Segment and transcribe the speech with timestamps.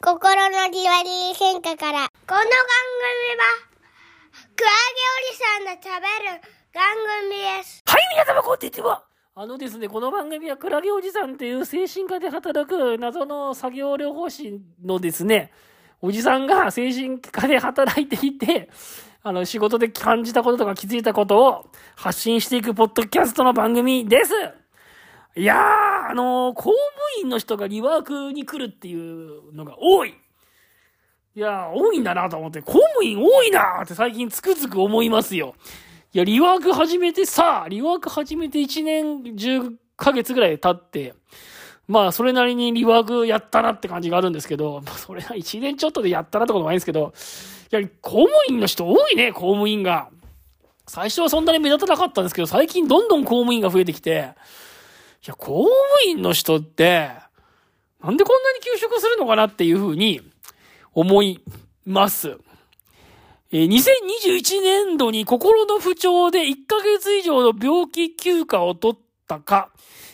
[0.00, 2.06] 心のじわり変化から。
[2.08, 3.42] この番組は、
[4.54, 6.40] クラゲおじさんの食べる
[6.72, 6.84] 番
[7.26, 7.82] 組です。
[7.84, 9.02] はい、皆様こんにちは。
[9.34, 15.50] あのですね、この番組はクラゲおじさんという精神科で働く謎の作業療法士のですね、
[16.00, 18.70] おじさんが精神科で働いていて、
[19.24, 24.32] あの、仕事で感じたこととか気づいたことを発信していくポッドキャストの番組です。
[25.34, 26.74] いやー、あのー公務
[27.22, 30.14] 員の人がリワークに来るっていうのが多い。
[31.34, 35.54] いや、多いんだなと思って、公務員多いなーって最近つくづく思いますよ。
[36.12, 41.14] いや、リワーク始めてさ、リワーク始めて1年10ヶ月ぐらい経って、
[41.86, 47.12] まあ、それなりにリワークやったなって感じがあるんですけど、まあ、それは1年ちょっとでやったなってこともないんですけど、
[47.70, 50.08] いや、公務員の人多いね、公務員が。
[50.86, 54.30] 最初はそんなに目立たなかったんですけど、最近どんどん公務員が増えてきて、
[55.26, 55.70] や、公務
[56.06, 57.10] 員の人って、
[58.02, 60.22] なんでこんなに休職するのかなっていうふうに
[60.92, 61.42] 思い
[61.84, 62.38] ます。
[63.50, 69.70] えー2021年度に心の不調で1ヶ月以上の病気休暇を取ったか、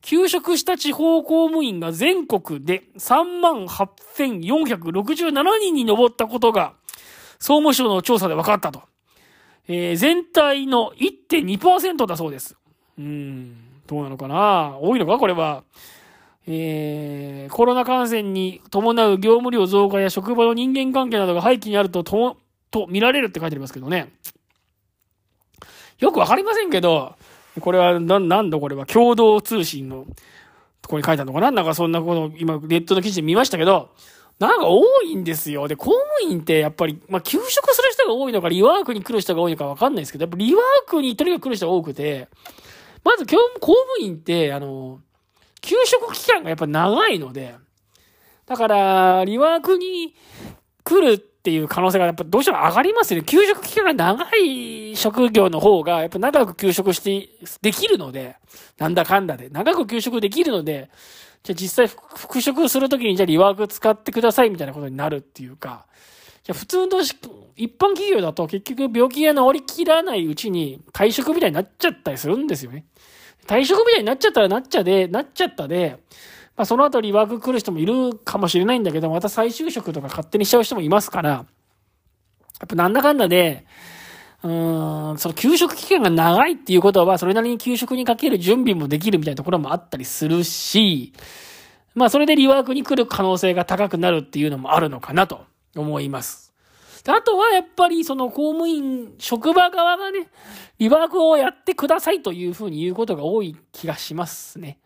[0.00, 6.72] 休職した地方公務員が全国で38,467人に上ったことが、
[7.38, 8.82] 総務省の調査で分かったと。
[9.68, 12.56] えー全体の1.2%だそうです。
[12.98, 14.78] うん、どうなのかな？
[14.80, 15.18] 多いのか？
[15.18, 15.64] これは。
[16.46, 22.36] えーコロナ感染に伴う業務量増加や職場の人間関係などが背景にあるとと、
[22.70, 24.12] と見られるって書いてありますけどね。
[25.98, 27.14] よくわかりませんけど、
[27.60, 30.06] これは、な、なんだこれは、共同通信の
[30.80, 31.50] とこに書いてあるのかな？
[31.50, 33.90] なんかそんなこと、今、ネットの記事で見ましたけど、
[34.38, 35.66] なんか多いんですよ。
[35.68, 42.28] で、公務員ってやっぱり、まあ、休職する人が多いのか、リワークに来る人が多いのかわかんないですけど、やっぱリワークにとにかく来る人が多くて、
[43.04, 45.00] まず今日、公務員って、あの、
[45.60, 47.54] 休職期間がやっぱ長いので、
[48.46, 50.14] だから、リワークに
[50.84, 53.26] 来るっていう可能性がやっぱどうしても上がりますよね。
[53.26, 57.28] 休職期間が長い職業の方が、やっぱ長く休職して、
[57.62, 58.36] できるので、
[58.78, 60.90] なんだかんだで、長く休職できるので、
[61.42, 65.86] じゃあ実際復復職するときにじゃあリワーク使ってくださいみたいなことになるっていうか、
[66.48, 67.02] じゃ普通の
[67.56, 72.86] 一般企業だと結局病気が治りきらないうちに退職みたいになっちゃったりするんですよね。
[73.46, 75.98] 退職みたいになっちゃったらなっちゃで、なっちゃったで、
[76.56, 81.44] まあその後リワーク来る人もいるかもしれないんだけど、また再就職とか勝手にしちゃう人もいますから、や
[82.64, 83.66] っぱなんだかんだで、
[84.42, 91.12] うーん、その休職期間が長いっていうことは、それなりに休職にかける準備もできるみたいなところもあったりするし、
[91.94, 95.44] まあそれでリワークに来る可能性が高くなるっていうのもあるのかなと
[95.80, 96.52] 思います。
[97.04, 100.28] であとはやっぱりその公務員、職場側がね、
[100.78, 104.78] リワークをやってくださいというふうに言うことが多い気がしますね。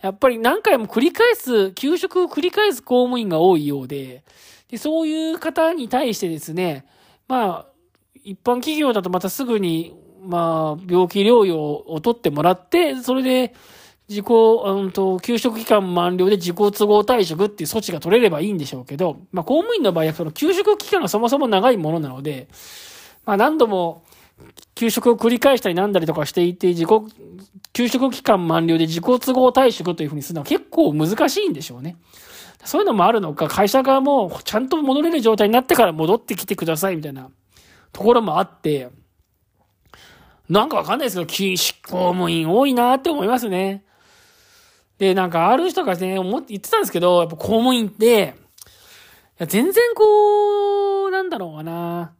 [0.00, 4.24] やっぱり何回も繰り返す、休職を繰り返す公務員が多いようで、
[4.68, 6.86] でそういう方に対してですね、
[7.28, 7.66] まあ、
[8.24, 13.54] 一般企業だとまたすぐに、まあ、病気療養を取ってもらって、それで、
[14.10, 22.48] 自己、うんと、休職期間満了で自己都合退職っていう措置が取れればいいんでしょうけど、まあ、公務員の場合はその休職期間がそもそも長いものなので、
[23.24, 24.02] まあ、何度も
[24.74, 26.88] 休職を繰り返したりなんだりとかしていて、自己、
[27.72, 31.96] 休職期間満了で自己都合退職というふうにするのは結構難しいんでしょうね。
[32.64, 37.30] そういうのもあるのか、会社側もちゃんと戻れる状態になってから戻ってきてくださいみたいな
[37.92, 38.88] ところもあって、
[40.48, 43.84] なんかわかんないですけど、禁止公務員多いなって思いますね。
[45.00, 48.34] で、なんかある人がね、思って言ってたんですけど、やっぱ公務員って、
[49.38, 52.12] いや全然こう、なんだろうかな、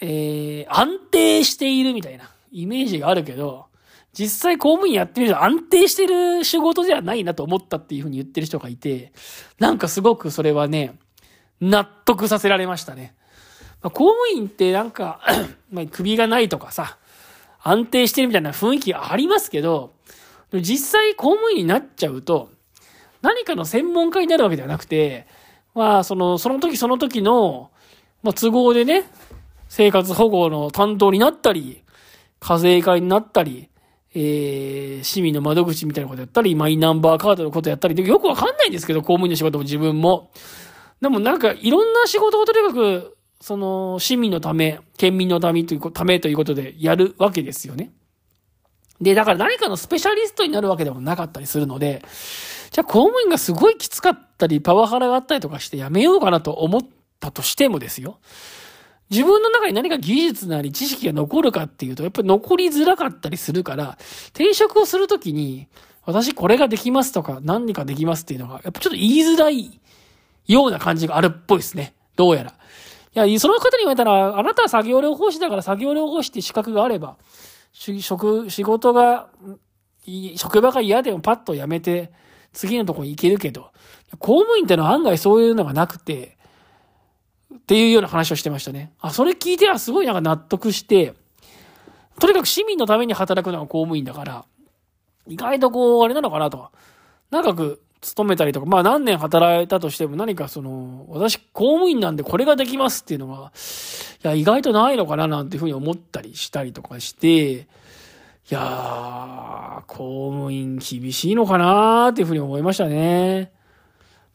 [0.00, 3.66] えー、安定しているみたいなイメージがあるけど、
[4.12, 9.12] 実際公務員やってみると安定してる仕事ではないなと思ったっていうふうに言ってる人がいて、
[9.60, 10.98] なんかすごくそれはね、
[11.60, 13.14] 納得させられましたね。
[13.80, 15.20] まあ、公務員ってなんか、
[15.70, 16.98] ま、首がないとかさ、
[17.62, 19.94] 安定してるみたいな雰囲気ありますけど、
[20.52, 22.50] 実際公務員になっちゃうと、
[23.22, 25.26] 何かの専門家になるわけではなくて、
[25.74, 27.70] まあ、その、その時その時の、
[28.22, 29.04] まあ、都合でね、
[29.68, 31.82] 生活保護の担当になったり、
[32.40, 33.68] 課税課になったり、
[34.14, 40.30] えー、市民の窓口みたいなことやったり、マイナンバーカードのことやったり、よくわかんないんですけど、公務員の仕事も自分も。
[41.00, 47.92] でもなんか、いろんな仕事をとにかく、その、市民のため、県民のためというためということでやるわけですよね。
[49.00, 52.02] で、だから何かのスペシャリストになるわけでもなかったりするので、
[52.70, 56.82] じゃあ公務員がすごいきつかったり、パワハラがあったりとかしてやめようかなと思っ
[57.20, 58.18] たとしてもですよ。
[59.10, 63.96] 自分の中に何か技術なり知識が残るかっていうと、やっぱり残りづらかったりするから、
[64.30, 65.68] 転職をするときに、
[66.04, 69.80] 私これができますとか、何かできますっていうのが、やっぱちょっと言いづらい
[70.46, 71.94] ような感じがあるっぽいですね。
[72.16, 72.54] どうやら。
[73.26, 77.16] いや、その方に言われたら、あなたは作業療法士だから作業療法士って資格があれば、
[77.72, 79.28] 職、仕事が、
[80.36, 82.12] 職場が嫌でもパッと辞めて、
[82.52, 83.70] 次のとこに行けるけど、
[84.18, 86.38] 公務員ってのは案外そういうのがなくて、
[87.54, 88.92] っていうような話をしてましたね。
[89.00, 91.14] あ、それ聞いてはすごいなんか納得して、
[92.18, 94.44] とにかく市民のために働くのが公務員だから、
[95.26, 96.70] 意外とこう、あれなのかなと。
[97.30, 103.52] 長く勤めたりとか、まあ何年働いたとしても何かその、私公務員なんでこれができますっていうのが、
[104.24, 107.66] いや、意外とないのかななんていうふうに思ったりしたりとかして、
[108.50, 113.52] いやー、公務員厳しいのかなーっていうふうに思いましたね。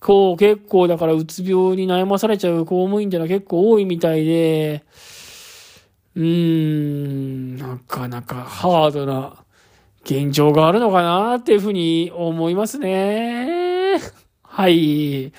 [0.00, 4.84] こう、結構だからうつ病に悩まされちゃう公務員っていうのは結構多いみたいで、
[6.16, 9.44] うーん、なかなかハードな
[10.04, 13.39] 現状があるのかなっていうふうに思いますね。
[14.50, 15.32] はい。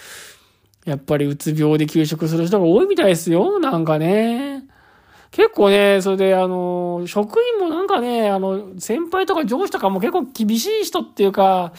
[0.86, 3.60] やっぱりうつ病で休職する人が多いみたいですよ。
[3.60, 4.64] なんかね。
[5.32, 11.74] 結構ね、それであの、職員もなんかね、あの、先輩とか上司とかも結構厳しい人っていうか、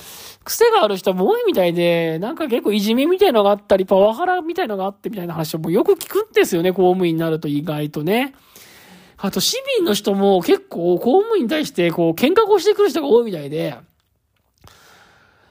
[0.44, 8.34] 癖がある人も多いみたいで、なんか結構いじめみたいのがあったり、パワハラみたいのがあってみたいな話もよく聞くんですよね、公務員になると意外とね。
[9.16, 13.76] あと市民の人も結構公務員に対してこう喧嘩をしてくる人が多いみたいで、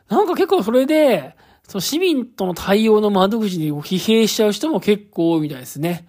[0.09, 1.35] なんか結構それで、
[1.71, 6.05] その市民との対応の窓口に疲弊しちゃう人も結構多いみたいですね。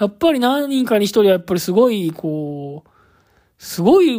[0.00, 2.90] やっぱり何人かに一人はやっぱりすごい、こう、
[3.58, 4.18] すごい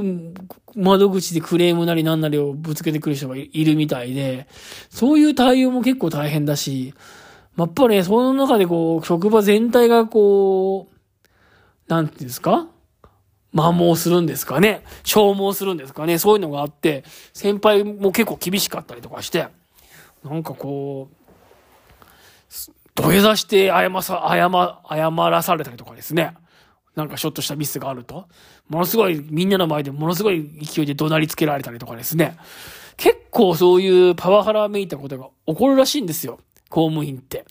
[0.75, 4.47] 窓口でクレームなり何なりをぶつけてくる人がいるみたいで、
[4.91, 6.93] そういう対応も結構大変だし、
[7.57, 10.95] やっぱりね、その中でこう、職場全体がこう、
[11.87, 12.67] なんていうんですか？
[13.55, 14.83] 摩耗するんですかね？
[15.03, 16.19] 消耗するんですかね？
[16.19, 19.47] そういうのがあって、先輩も結構厳しかったりとかして、
[20.23, 21.15] なんかこう、
[22.95, 24.49] 土下座して謝さ、謝、
[24.89, 26.33] 謝らされたりとかですね。
[26.95, 28.27] なんかちょっとしたミスがあると、
[28.67, 32.37] ものすごい、みんなの前でものすごい勢いで怒鳴りつけられたりとかですね。
[32.97, 36.39] 結構そういうパワハラめいたことが起こるらしいんですよ。
[36.69, 37.45] 公務員って。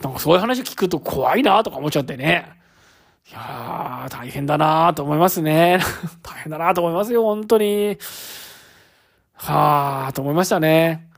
[0.00, 2.52] なんかそういう話聞くと怖いなとか思っちゃってね。
[3.28, 5.80] いやー、大変だなーと思いますね。
[6.22, 7.98] 大変だなーと思いますよ、本当に。
[9.34, 11.09] はーと思いましたね。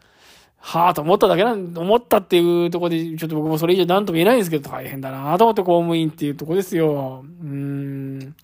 [0.65, 7.25] はーと思っただけなん、思ったっていうとこで、ちょっと僕もそれ以上何とも言えないんですけど、大変だなと思って公務員っていうとこですよ。
[7.43, 8.37] うん。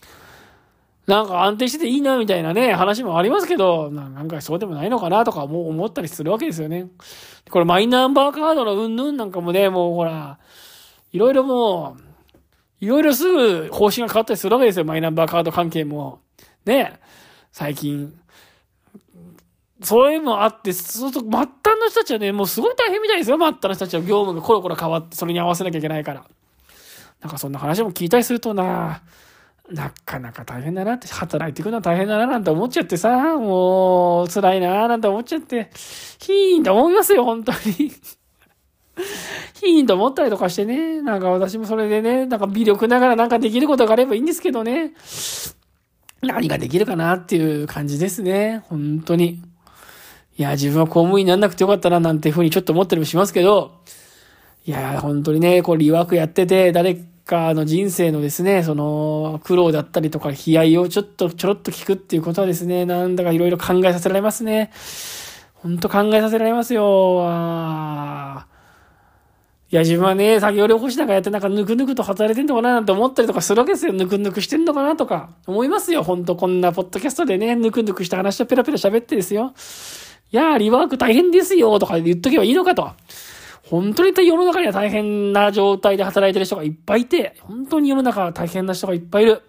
[1.06, 6.88] なんか安定してていいな、みたいなね、話もありますけど、なんかそうでもないのかなとかもう思ったりするわけですよね。
[7.50, 10.38] これマイナンバーカードのうんぬんなんかもね、もうほら、
[11.12, 11.97] いろいろも
[12.81, 14.85] う、いろいろすぐ方針が変わったりするわけですよ。
[14.85, 16.19] マイナンバーカード関係も。
[16.65, 16.99] ね。
[17.53, 18.12] 最近。
[19.83, 21.47] そういうのもあって、そうすると、末端
[21.81, 23.37] の人たちはね、もうすごい大変みたいですよ。
[23.37, 26.25] 末端の人たちは業務がコロコロ変わって、それに合わせなきゃいけないから。
[27.21, 29.03] なんかそんな話も聞いたりするとな、
[29.71, 35.71] なかなか大変だなって、働いていくのは大変だななんて思っちゃってさ、もう辛いななんて思っちゃって、
[36.21, 37.93] ヒーンと思いますよ、本当に。
[39.63, 44.93] いいと思ったりとかしてね、なんか私もそれでね、なんか微力ながらなんかできることがあればいいんですけどね、
[46.23, 49.43] 何ができるかなっていう感じですね、本当に。
[50.38, 53.73] いや、自分は公務員になんなくてよかったななんていうふうにちょっと思ったりもしますけど、
[54.64, 56.94] いや、本当にね、こう、リワークやってて、誰
[57.27, 64.70] かの人生のですね、その、苦労だったりとか、悲哀をちょっと、ちょろっと聞くっていうことはですね、なんだかいろいろ考えさせられますね。
[65.55, 68.44] 本当考えさせられますよ。
[69.70, 73.93] いや、自分はね、作業療法士なんかやってなんかぬくぬくと働いてんのかななんて思ったりとかするわけですよ。
[73.93, 76.05] ぬくぬくしてんのかなとか思いますよ。
[76.05, 79.53] ほんとこんなポッドキャストでね、ぬくぬくした話をペラペラ喋ってですよ。
[80.31, 82.91] いやー、リワーク大変ですよとか言っとけばいいのかと。
[83.65, 89.43] 本当に世の中には大変な状態で働いてる人がいっぱいいて、本当に世の中は大変な人がいっぱいいる。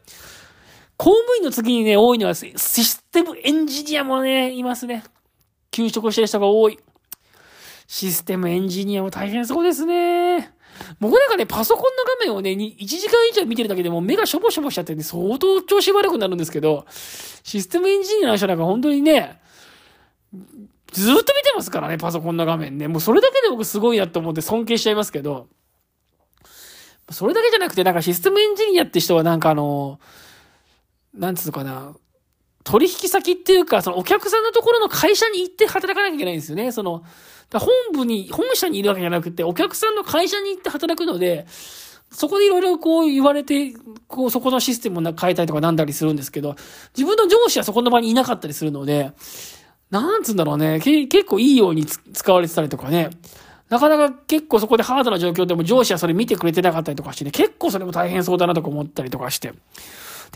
[0.97, 5.03] 公務員の次にね、多いのはシステムエンジニアもね、いますね。
[5.71, 6.77] 休職してる人が多い。
[7.87, 10.51] システムエンジニアも大変そうですね。
[10.99, 16.85] 僕なんかね、パソコンの画面をね、1時間以上見てるだけでも目がしょぼしょぼしちゃってね、相当調子悪くなるんですけど、
[17.43, 19.39] システムエンジニアの人なんか本当にね、
[20.91, 22.87] ずっと見てますからね、パソコンの画面ね。
[22.87, 25.47] もうそれだけで僕すごいなと思って尊敬しちゃいますけど、
[27.11, 29.99] それだけじゃなくて、なんかシステムエンジニアって人はなんかあの、
[31.13, 31.95] なんつうのかな、
[32.63, 36.71] 取引先っていうか、そのお客さんのところの会社に行って働かなきゃいけないんですよね。
[36.71, 37.03] その、
[37.51, 41.47] 本部に、本社にいるわけじゃなくて、お客さんの会社に行って働くので、
[42.11, 43.73] そこでいろいろこう言われて、
[44.07, 46.55] こうそこのシステムを変えたりとかなんだりするんですけど、
[46.95, 49.13] 自分の上司はそこの場にいなかったりするので、
[49.89, 53.09] なんつうんだろうね、結構いいように使われてたりとかね、
[53.69, 59.49] なかなか結構そこでハードな状況でも上司はそれ見てくれてなかったりとかしてね、結構それも大変そうだなとか思ったりとかして。
[59.49, 59.55] で、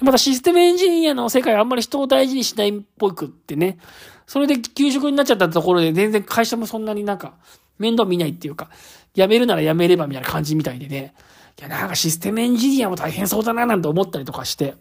[0.02, 3.78] またシステムエンジニアの世界あんまり人を大事にしないっぽくってね、
[4.26, 7.34] それで休職になっちゃったところで全然会社もそんなになんか
[7.78, 8.70] 面倒見ないっていうか、
[9.14, 11.14] 辞めるなら辞めればみたいな感じみたいでね、
[11.60, 14.76] いやなんかシステムエンジニアも大変そうだななんて思ったりとかして、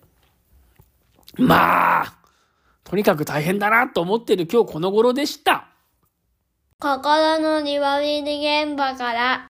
[1.36, 2.14] まあ、
[2.84, 5.68] とにかく大変だなと思ってる今日この頃でした。
[6.78, 9.48] 心の庭見現場から。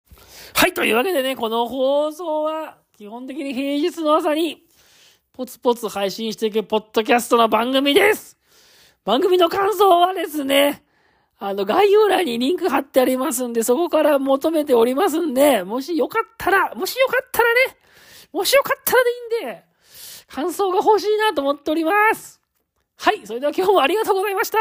[0.55, 4.63] はい、というわけでね、この放送は基本的に平日の朝に
[5.33, 8.37] ポツポツ配信していくポッドキャストの番組です。
[9.05, 10.85] 番組の感想はですね、
[11.39, 17.61] あの、概要欄にリンク貼ってありますんで、そこから求めておりますんで、もしよかったら、もしよかったらね、
[18.31, 19.65] もしよかったらでいいんで、
[20.29, 22.42] 感想が欲しいなと思っております。
[23.03, 24.59] はい、それでは今日もありがとうございました。